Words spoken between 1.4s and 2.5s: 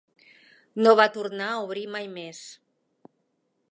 a obrir mai més.